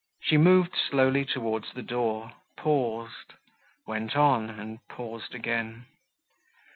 She 0.19 0.35
moved 0.35 0.75
slowly 0.75 1.25
towards 1.25 1.73
the 1.75 1.83
door, 1.83 2.31
paused, 2.57 3.33
went 3.85 4.15
on, 4.15 4.49
and 4.49 4.79
paused 4.87 5.35
again. 5.35 5.85